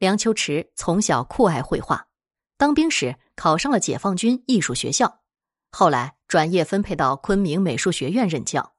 [0.00, 2.08] 梁秋池从小酷爱绘画，
[2.56, 5.20] 当兵时考上了解放军艺术学校，
[5.70, 8.74] 后来转业分配到昆明美术学院任教。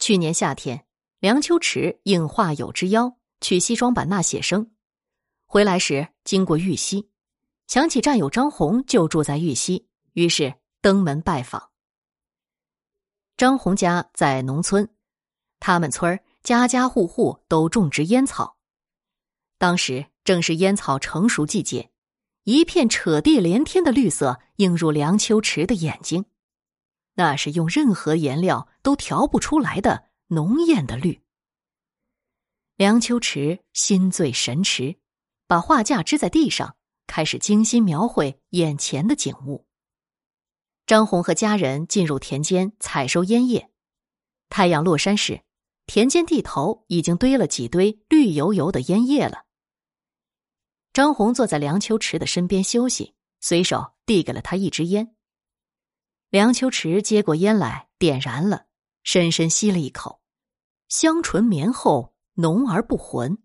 [0.00, 0.84] 去年夏天，
[1.20, 4.72] 梁秋池应画友之邀去西双版纳写生，
[5.46, 7.08] 回来时经过玉溪，
[7.68, 11.70] 想起战友张红就住在玉溪，于是登门拜访。
[13.36, 14.88] 张红家在农村，
[15.60, 18.56] 他们村家家户户都种植烟草。
[19.60, 21.90] 当时正是烟草成熟季节，
[22.44, 26.24] 一片扯地连天的绿色映入梁秋池的眼睛，
[27.12, 31.20] 那是用任何颜料都调不出来的浓艳的绿。
[32.76, 34.96] 梁秋池心醉神驰，
[35.46, 39.66] 把画架支在地上，开始精心描绘眼前的景物。
[40.86, 43.68] 张红和家人进入田间采收烟叶，
[44.48, 45.42] 太阳落山时，
[45.84, 49.44] 田间地头已经堆了几堆绿油油的烟叶了。
[50.92, 55.14] 张红坐在梁秋池的身边休息，随手递给了他一支烟。
[56.30, 58.66] 梁秋池接过烟来，点燃了，
[59.04, 60.20] 深深吸了一口，
[60.88, 63.38] 香醇绵厚，浓而不浑。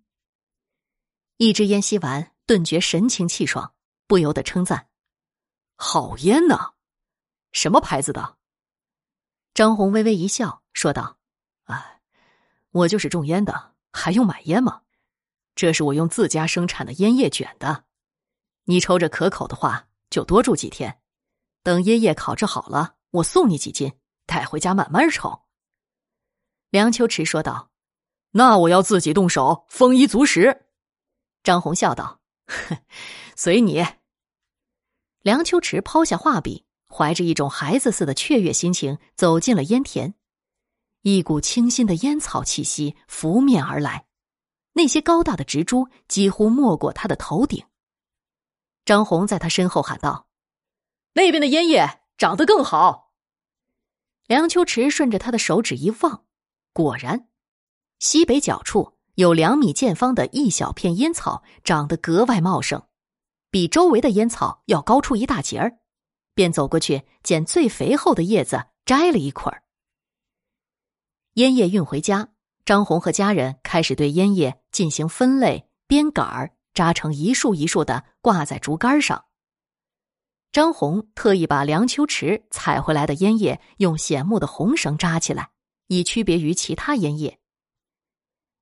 [1.37, 3.75] 一支烟吸完，顿觉神清气爽，
[4.07, 4.89] 不由得称赞
[5.75, 6.73] ：“好烟呐，
[7.51, 8.37] 什么牌子的？”
[9.53, 11.19] 张红微微一笑，说道
[11.65, 12.01] ：“哎，
[12.71, 14.81] 我就是种烟的，还用买烟吗？”
[15.55, 17.85] 这是我用自家生产的烟叶卷的，
[18.65, 20.99] 你抽着可口的话，就多住几天。
[21.63, 23.93] 等烟叶烤制好了，我送你几斤，
[24.25, 25.43] 带回家慢慢抽。
[26.69, 27.71] 梁秋池说道
[28.31, 30.67] ：“那我要自己动手，丰衣足食。”
[31.41, 32.19] 张红笑道
[33.35, 33.85] ：“随你。”
[35.23, 40.13] 梁秋池抛下画笔，怀着一种孩子似的雀跃心情走进了烟田，
[41.01, 44.05] 一股清新的烟草气息拂面而来。
[44.77, 47.65] 那些高大的植株几乎没过他的头顶。
[48.83, 50.27] 张红在他身后喊道
[51.15, 53.13] ：“那边的烟叶长得更好。”
[54.27, 56.25] 梁秋池顺着他的手指一望，
[56.73, 57.29] 果然，
[57.99, 62.85] 西北角处有两米见方的一小片烟草，长得格外茂盛，
[63.49, 65.79] 比周围的烟草要高出一大截儿。
[66.33, 69.63] 便走过去捡最肥厚的叶子，摘了一捆儿。
[71.35, 72.34] 烟叶运回家。
[72.65, 79.25] 张红和家人开始对烟叶进行分类，编杆儿扎成一束一束的，挂在竹竿上。
[80.51, 85.51] 张红特意把梁秋池采回来的烟叶用显目的红绳扎起来，
[85.87, 87.37] 以区别于其他烟叶。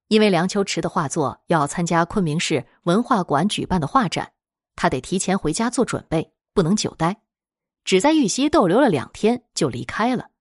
[0.10, 4.34] 因为梁秋池的画作要参加昆明市文化馆举办的画展，
[4.76, 7.22] 他得提前回家做准备，不能久待，
[7.86, 10.32] 只在玉溪逗留了两天就离开了。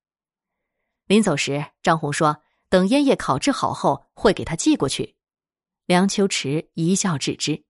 [1.07, 2.43] 临走时，张红说。
[2.73, 5.15] 等烟叶烤制好后，会给他寄过去。
[5.85, 7.67] 梁秋池一笑置之。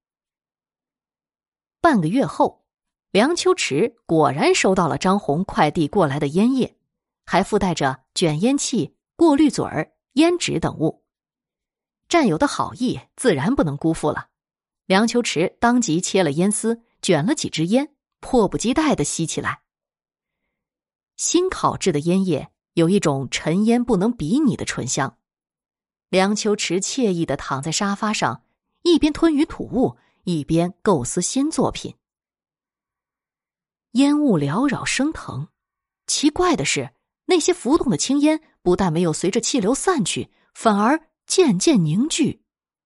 [1.81, 2.65] 半个月后，
[3.11, 6.77] 梁秋池果然收到了张红快递过来的烟叶，
[7.27, 11.03] 还附带着卷烟器、过滤嘴儿、烟纸等物。
[12.09, 14.29] 战友的好意自然不能辜负了。
[14.87, 19.63] 梁秋池当即切了烟丝，卷了几支烟，迫不及待的吸起来。
[21.17, 22.53] 新烤制的烟叶。
[22.75, 25.19] 有一种尘烟不能比拟的醇香，
[26.09, 28.45] 梁秋池惬意的躺在沙发上，
[28.83, 31.97] 一边吞云吐雾，一边构思新作品。
[33.93, 35.49] 烟雾缭绕升腾，
[36.07, 36.95] 奇怪的是，
[37.27, 42.43] 那些浮动的青烟不但没有随着气流散去，反而渐渐凝聚，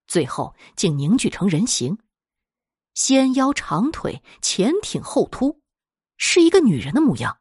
[0.09, 1.99] 最后竟凝聚成人形，
[2.95, 5.61] 纤腰长腿，前挺后凸，
[6.17, 7.39] 是一个女人的模样。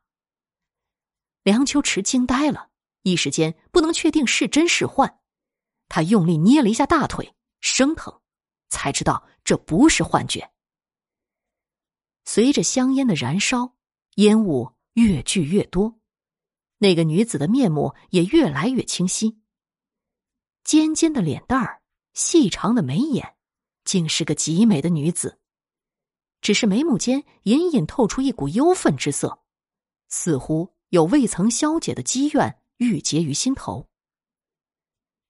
[1.46, 2.72] 梁秋池惊呆了，
[3.04, 5.20] 一时间不能确定是真是幻。
[5.88, 8.20] 他用力捏了一下大腿，生疼，
[8.70, 10.52] 才知道这不是幻觉。
[12.24, 13.76] 随着香烟的燃烧，
[14.16, 16.00] 烟雾越聚越多，
[16.80, 19.40] 那个女子的面目也越来越清晰。
[20.64, 21.84] 尖尖的脸蛋儿，
[22.16, 23.36] 细长的眉眼，
[23.84, 25.40] 竟是个极美的女子。
[26.42, 29.44] 只是眉目间隐隐透出一股忧愤之色，
[30.10, 30.75] 似乎。
[30.90, 33.90] 有未曾消解的积怨郁结于心头，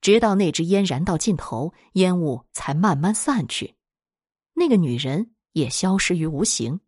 [0.01, 3.75] 直到那支烟燃到尽头，烟雾才慢慢散去，
[4.53, 6.79] 那个女人也消失于无形。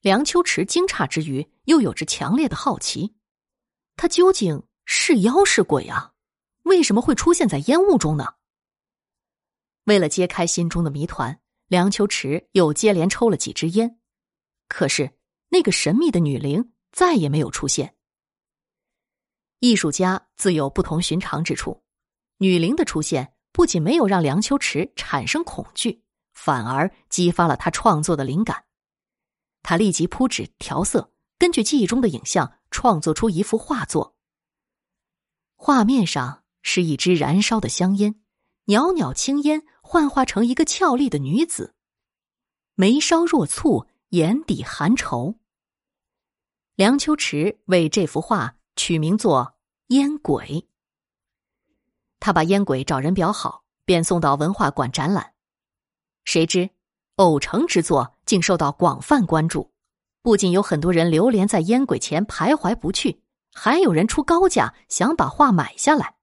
[0.00, 3.14] 梁秋池惊诧之余，又有着强烈的好奇：
[3.96, 6.12] 她究竟是妖是鬼啊？
[6.62, 8.34] 为什么会出现在烟雾中呢？
[9.84, 14.00] 为了揭开心中的谜团，梁秋池又接连抽了几支烟，
[14.68, 16.72] 可是那个神秘的女灵。
[16.96, 17.94] 再也没有出现。
[19.58, 21.82] 艺术家自有不同寻常之处，
[22.38, 26.02] 女灵的出现不仅没有让梁秋池产生恐惧，
[26.32, 28.64] 反而激发了他创作的灵感。
[29.62, 34.16] 他立即铺纸调色，根据记忆中的影像创作出一幅画作。
[35.54, 38.22] 画面上是一支燃烧的香烟，
[38.64, 41.74] 袅袅青烟幻化成一个俏丽的女子，
[42.74, 45.34] 眉梢若蹙，眼底含愁。
[46.76, 49.54] 梁秋池为这幅画取名作
[49.94, 50.44] 《烟鬼》。
[52.20, 55.32] 他把烟鬼找人裱好，便送到文化馆展览。
[56.26, 56.68] 谁知
[57.14, 59.72] 偶成之作竟受到广泛关注，
[60.20, 63.22] 不仅有很多人流连在烟鬼前徘徊不去，
[63.54, 66.16] 还有人出高价想把画买下来。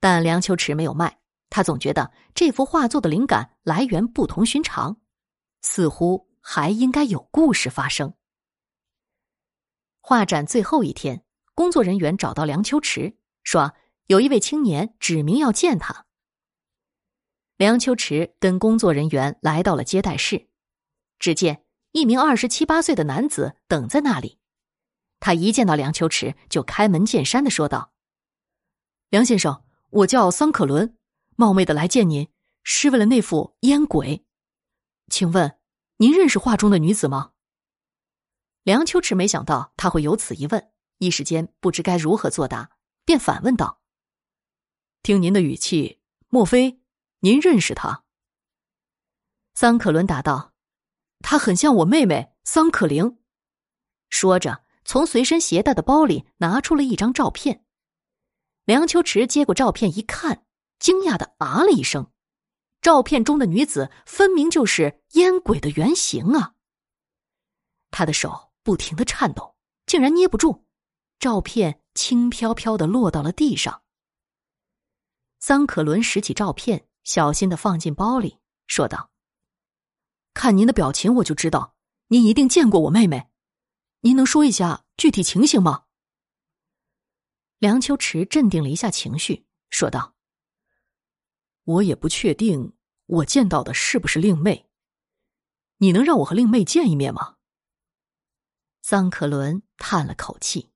[0.00, 1.18] 但梁秋池没有卖，
[1.50, 4.96] 他总觉得这幅画作的灵感来源不同寻常，
[5.60, 8.14] 似乎还应该有故事发生。
[10.08, 13.74] 画展最后一天，工作人员找到梁秋池，说
[14.06, 16.06] 有一位青年指名要见他。
[17.56, 20.46] 梁秋池跟工作人员来到了接待室，
[21.18, 24.38] 只见一名二十七八岁的男子等在那里。
[25.18, 27.90] 他一见到梁秋池，就开门见山的说道
[29.10, 30.96] ：“梁先生，我叫桑可伦，
[31.34, 32.28] 冒昧的来见您，
[32.62, 34.24] 是为了那幅烟鬼。
[35.08, 35.58] 请问，
[35.96, 37.32] 您认识画中的女子吗？”
[38.66, 42.72] 梁秋池没想到他会有此一问，一时间不知该如何作答，
[43.04, 43.80] 便反问道
[45.04, 46.80] ：“听您的语气，莫非
[47.20, 48.02] 您认识她？”
[49.54, 50.52] 桑可伦答道
[51.22, 53.18] ：“她很像我妹妹桑可玲。”
[54.10, 57.64] 说着，从随身携带的包里拿出了一张照片。
[58.64, 60.44] 梁秋池接过照片一看，
[60.80, 62.10] 惊讶的啊了一声
[62.82, 66.54] ：“照片中的女子分明就是烟鬼的原型啊！”
[67.92, 68.45] 他的手。
[68.66, 69.54] 不停的颤抖，
[69.86, 70.64] 竟然捏不住，
[71.20, 73.84] 照片轻飘飘的落到了地上。
[75.38, 79.12] 桑可伦拾起照片，小心的放进包里，说道
[80.34, 81.76] ：“看您的表情，我就知道
[82.08, 83.28] 您一定见过我妹妹。
[84.00, 85.84] 您能说一下具体情形吗？”
[87.58, 90.16] 梁秋池镇定了一下情绪，说道
[91.62, 92.72] ：“我也不确定
[93.06, 94.68] 我见到的是不是令妹。
[95.76, 97.34] 你能让我和令妹见一面吗？”
[98.88, 100.70] 桑可伦叹了口气：“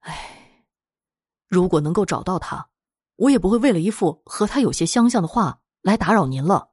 [0.00, 0.64] 唉，
[1.46, 2.70] 如果能够找到他，
[3.16, 6.72] 我也不会为了一幅和他有些相像的画来打扰您了。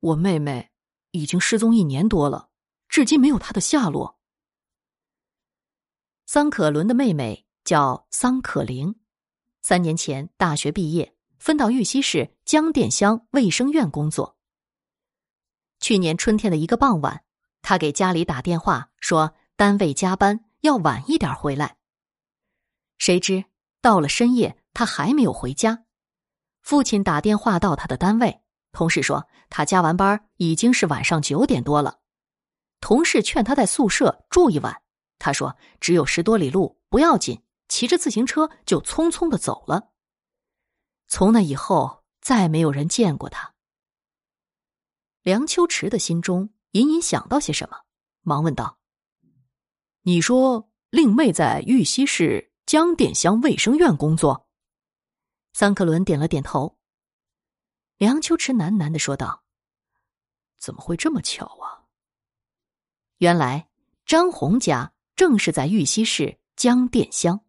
[0.00, 0.72] 我妹妹
[1.12, 2.50] 已经失踪一年多了，
[2.88, 4.18] 至今没有她的下落。”
[6.26, 8.96] 桑可伦的妹妹叫桑可玲，
[9.62, 14.36] 三年前大学毕业，分到玉溪市江店乡卫生院工作。
[15.78, 17.24] 去年春天的一个傍晚。
[17.64, 21.78] 他给家里打电话说，单位加班要晚一点回来。
[22.98, 23.46] 谁知
[23.80, 25.86] 到了深夜，他还没有回家。
[26.60, 32.00] 父亲打电话到他的单位，同事说他加完班已经是晚上九点多了。
[32.80, 34.82] 同事劝他在宿舍住一晚，
[35.18, 39.90] 他说只有十多里路，不要紧，骑着自行车就匆匆的走了。
[41.08, 43.54] 从那以后，再没有人见过他。
[45.22, 46.50] 梁秋池的心中。
[46.74, 47.84] 隐隐想到些什么，
[48.22, 48.80] 忙问道
[50.02, 54.48] ：“你说令妹在玉溪市江店乡卫生院工作？”
[55.54, 56.76] 桑克伦点了点头。
[57.96, 59.44] 梁秋池喃喃的说道
[60.58, 61.86] ：“怎么会这么巧啊？
[63.18, 63.68] 原来
[64.04, 67.44] 张红家正是在玉溪市江店乡。”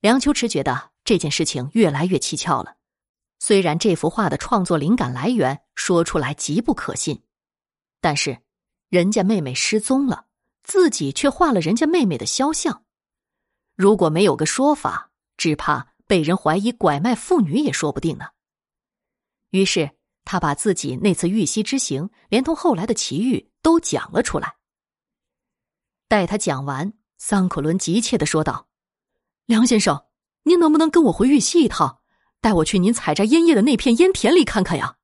[0.00, 2.78] 梁秋池觉得这件事情越来越蹊跷了。
[3.38, 7.22] 虽然这幅画的创作灵感来源说出来极不可信。
[8.00, 8.38] 但是，
[8.88, 10.26] 人家妹妹失踪了，
[10.62, 12.84] 自己却画了人家妹妹的肖像。
[13.76, 18.26] 如果没有个说法，只怕被人怀疑拐卖妇女也说不定呢。
[19.50, 19.90] 于是，
[20.24, 24.56] 他把自己那次玉溪之行，连同后来的奇遇都讲了出来。
[26.08, 28.68] 待他讲完，桑可伦急切的说道
[29.46, 30.06] ：“梁先生，
[30.44, 32.00] 您能不能跟我回玉溪一趟，
[32.40, 34.96] 带我去您采摘烟叶的那片烟田里看看呀？”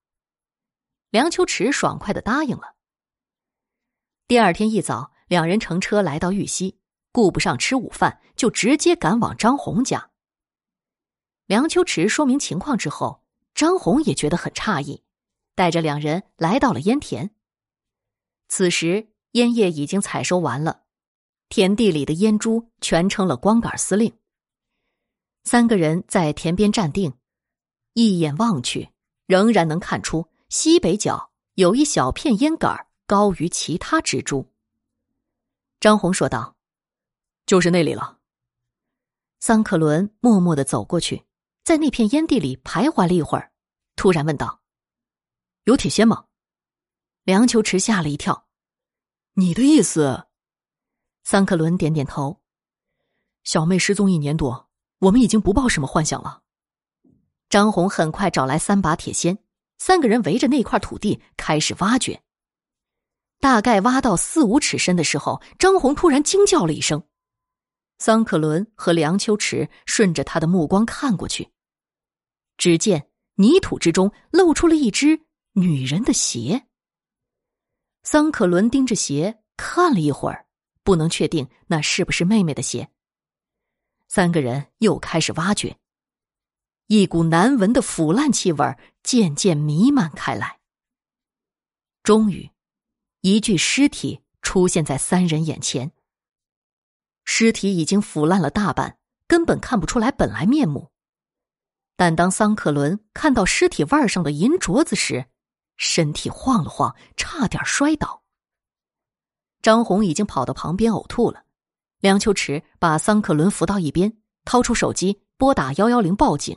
[1.10, 2.75] 梁秋池爽快的答应了。
[4.28, 6.80] 第二天一早，两人乘车来到玉溪，
[7.12, 10.11] 顾不上吃午饭，就直接赶往张红家。
[11.47, 13.23] 梁秋池说明情况之后，
[13.54, 15.04] 张红也觉得很诧异，
[15.54, 17.30] 带着两人来到了烟田。
[18.49, 20.83] 此时烟叶已经采收完了，
[21.49, 24.12] 田地里的烟株全成了光杆司令。
[25.45, 27.14] 三个人在田边站定，
[27.92, 28.90] 一眼望去，
[29.26, 34.52] 仍然能看出西北角有一小片烟杆高于其他蜘蛛。
[35.80, 36.56] 张红说道
[37.46, 38.18] ：“就是那里了。”
[39.38, 41.25] 桑克伦默默的走过去，
[41.62, 43.52] 在那片烟蒂里徘徊了一会儿，
[43.94, 44.60] 突然问道
[45.64, 46.26] ：“有铁锨吗？”
[47.22, 48.48] 梁秋池吓了一跳
[49.34, 50.26] ：“你的意思？”
[51.22, 52.40] 桑克伦点点头
[53.44, 56.42] ：“小妹失踪一年多，我们已经不抱什么幻想了。”
[57.48, 59.38] 张红很快找来三把铁锨，
[59.78, 62.22] 三个人围着那块土地开始挖掘。
[63.38, 67.02] 大概挖到四五尺深的时候，张红突然惊叫了一声。
[67.98, 71.50] 桑克伦和梁秋池顺着他的目光看过去，
[72.56, 76.66] 只见泥土之中露出了一只女人的鞋。
[78.02, 80.46] 桑克伦盯着鞋看了一会儿，
[80.82, 82.88] 不能确定那是不是妹妹的鞋。
[84.08, 85.76] 三个人又开始挖掘，
[86.86, 90.60] 一股难闻的腐烂气味渐渐弥漫开来。
[92.02, 92.48] 终于，
[93.26, 95.90] 一具尸体出现在三人眼前。
[97.25, 100.92] 尸体已经腐烂了大半，根本看不出来本来面目。
[101.97, 105.26] 但当桑克伦看到尸体腕上的银镯子时，
[105.76, 108.23] 身体晃了晃，差点摔倒。
[109.61, 111.47] 张红已经跑到旁边呕吐了。
[111.99, 116.56] 梁秋池把桑克伦扶到一边，掏出手机拨打幺幺零报警。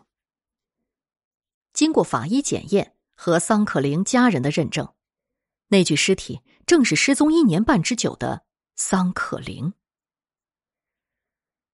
[1.74, 4.88] 经过法医检验和桑克林家人的认证，
[5.70, 8.46] 那具尸体正是失踪一年半之久的
[8.76, 9.74] 桑可玲。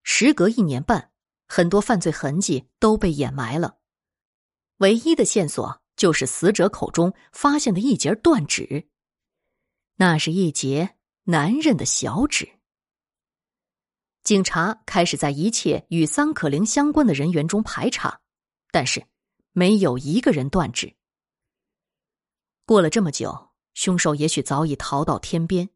[0.02, 1.10] 时隔一年半，
[1.48, 3.78] 很多犯罪痕迹都被掩埋了，
[4.76, 8.88] 唯一的线索就是死者口中发现的一截断指，
[9.96, 12.48] 那是一截男人的小指。
[14.22, 18.20] 警察开始在一切与桑可玲相关的人员中排查，
[18.70, 19.06] 但是
[19.52, 20.94] 没有一个人断指。
[22.64, 25.68] 过了这么久，凶手也许早已逃到天边，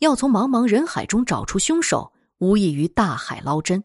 [0.00, 2.12] 要从茫茫人海中找出凶手。
[2.38, 3.84] 无异于大海捞针。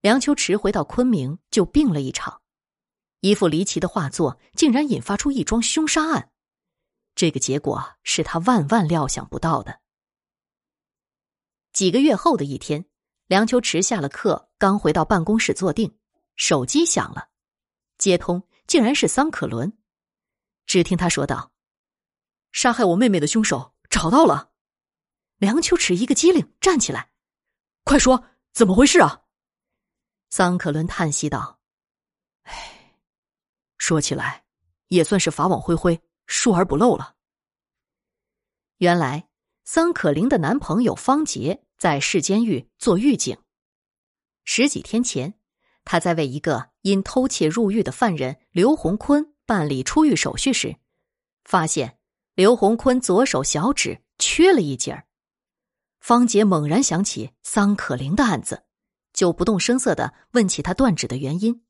[0.00, 2.40] 梁秋池回到昆明就病了一场，
[3.20, 6.30] 一幅离奇的画作竟然引发出一桩凶杀案，
[7.16, 9.80] 这个结果是他万万料想不到的。
[11.72, 12.86] 几个月后的一天，
[13.26, 15.98] 梁秋池下了课，刚回到办公室坐定，
[16.36, 17.28] 手机响了，
[17.98, 19.76] 接通竟然是桑可伦。
[20.66, 21.50] 只听他说道
[22.56, 24.50] ：“杀害我妹妹的凶手找到了。”
[25.36, 27.10] 梁秋池一个机灵，站起来，
[27.84, 29.24] 快说怎么回事啊！
[30.30, 31.60] 桑可伦叹息道
[32.44, 32.96] ：“唉，
[33.76, 34.46] 说起来
[34.88, 37.16] 也算是法网恢恢，疏而不漏了。
[38.78, 39.28] 原来
[39.64, 43.36] 桑可玲的男朋友方杰在市监狱做狱警，
[44.44, 45.38] 十几天前，
[45.84, 50.76] 他在为一个因偷窃入狱的犯人刘洪坤办理出狱手续时，
[51.44, 51.95] 发现
[52.36, 55.06] 刘洪坤左手小指缺了一截儿。
[56.00, 58.64] 方杰猛然想起桑可玲的案子，
[59.14, 61.64] 就不动声色的问起他断指的原因。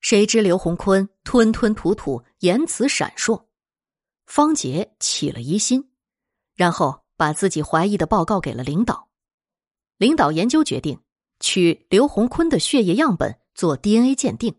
[0.00, 3.46] 谁知刘洪坤吞吞吐吐，言辞闪烁，
[4.26, 5.92] 方杰起了疑心，
[6.56, 9.08] 然后把自己怀疑的报告给了领导。
[9.96, 11.00] 领导研究决定
[11.38, 14.56] 取刘洪坤的血液样本做 DNA 鉴定，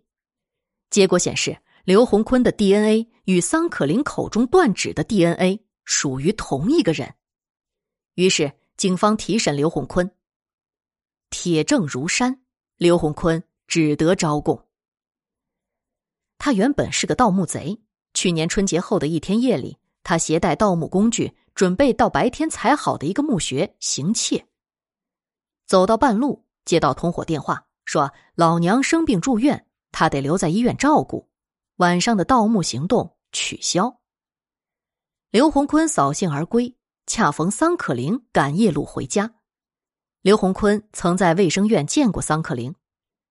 [0.89, 7.13] 结果显示刘洪坤的 DNA 与桑可林口中断指的 DNA 属于同一个人。
[8.13, 10.09] 于是，警方提审刘洪坤，
[11.29, 12.39] 铁证如山，
[12.77, 14.65] 刘洪坤只得招供。
[16.37, 17.81] 他原本是个盗墓贼，
[18.13, 24.47] 去年春节后的一天夜里，他携带盗墓工具，准备到白天踩好的一个墓穴行窃。
[25.65, 31.27] 走到半路，接到同伙电话，说老娘生病住院，他得留在医院照顾，
[31.75, 33.99] 晚上的盗墓行动取消。
[35.29, 36.75] 刘洪坤扫兴而归。
[37.09, 39.33] 恰逢桑可玲赶夜路回家，
[40.21, 42.75] 刘洪坤曾在卫生院见过桑可玲，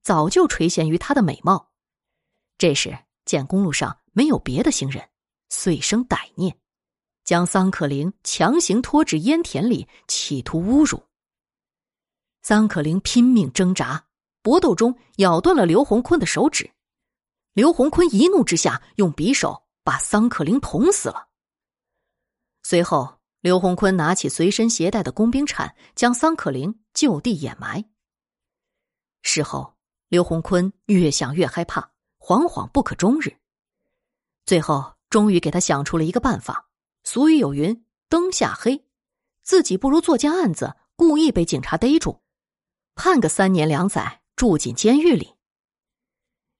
[0.03, 1.73] 早就垂涎于她的美貌。
[2.57, 5.07] 这时见公路上没有别的行人，
[5.51, 6.59] 遂生歹念，
[7.23, 11.03] 将桑可玲强行拖至烟田里，企图侮辱。
[12.41, 14.07] 桑可玲拼命挣扎，
[14.41, 16.71] 搏斗中咬断了刘洪坤的手指。
[17.53, 21.29] 刘洪坤一怒之下，用匕首把桑可林捅死了。
[22.63, 23.15] 随后。
[23.43, 27.85] 刘洪坤拿起随身携带的工兵铲，将桑可林就地掩埋。
[29.23, 29.77] 事后，
[30.09, 33.37] 刘洪坤越想越害怕，惶惶不可终日。
[34.47, 36.69] 最后，终于给他想出了一个办法。
[37.05, 38.85] 俗语有云：“灯下黑”，
[39.45, 42.19] 自己不如做件案子，故意被警察逮住，
[42.97, 45.37] 判个三年两载，住进监狱里。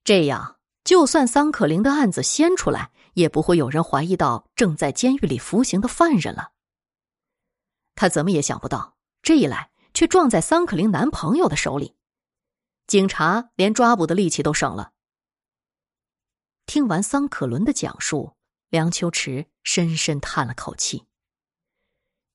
[0.05, 6.51] 这样，就算桑可玲的案子掀出来，也不会有人怀疑到正在监狱里服刑的犯人了。
[7.95, 11.95] 他怎么也想不到，这一来却撞在桑可玲男朋友的手里。
[12.85, 14.91] 警察连抓捕的力气都省了。
[16.67, 18.35] 听完桑可伦的讲述，
[18.69, 21.07] 梁秋池深深叹了口气。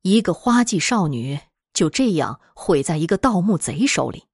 [0.01, 1.39] 一个花季少女
[1.73, 4.27] 就这样毁在一个盗墓贼手里，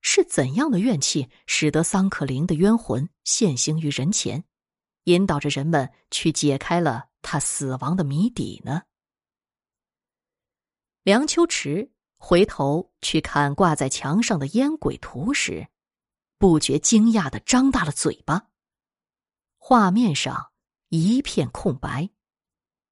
[0.00, 4.44] 是怎样的怨气使得桑可林的冤魂现形于人前，
[5.04, 8.82] 引导着人们去解开了他死亡的谜底呢？
[11.02, 15.68] 梁秋池回头去看挂在墙上的烟鬼图时，
[16.36, 18.48] 不觉惊讶的张大了嘴巴。
[19.56, 20.52] 画面上
[20.88, 22.10] 一片空白，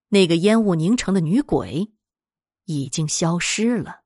[0.08, 1.92] 那个烟雾凝成的女鬼
[2.64, 4.04] 已经消失了。